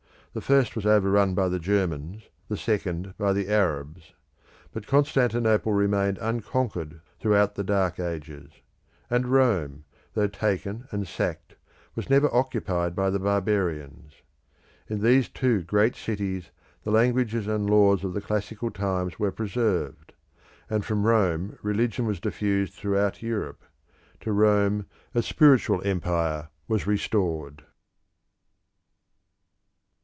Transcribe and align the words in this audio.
The 0.33 0.39
first 0.39 0.77
was 0.77 0.85
overrun 0.85 1.35
by 1.35 1.49
the 1.49 1.59
Germans, 1.59 2.23
the 2.47 2.55
second 2.55 3.15
by 3.17 3.33
the 3.33 3.49
Arabs. 3.49 4.13
But 4.71 4.87
Constantinople 4.87 5.73
remained 5.73 6.17
unconquered 6.19 7.01
throughout 7.19 7.55
the 7.55 7.65
Dark 7.65 7.99
Ages; 7.99 8.49
and 9.09 9.27
Rome, 9.27 9.83
though 10.13 10.27
taken 10.29 10.87
and 10.89 11.05
sacked, 11.05 11.55
was 11.95 12.09
never 12.09 12.33
occupied 12.33 12.95
by 12.95 13.09
the 13.09 13.19
barbarians. 13.19 14.13
In 14.87 15.01
these 15.01 15.27
two 15.27 15.63
great 15.63 15.97
cities 15.97 16.51
the 16.85 16.91
languages 16.91 17.45
and 17.45 17.69
laws 17.69 18.05
of 18.05 18.13
the 18.13 18.21
classical 18.21 18.71
times 18.71 19.19
were 19.19 19.33
preserved; 19.33 20.13
and 20.69 20.85
from 20.85 21.05
Rome 21.05 21.59
religion 21.61 22.05
was 22.05 22.21
diffused 22.21 22.73
throughout 22.73 23.21
Europe; 23.21 23.63
to 24.21 24.31
Rome 24.31 24.85
a 25.13 25.21
spiritual 25.23 25.81
empire 25.83 26.47
was 26.69 26.87
restored. 26.87 27.65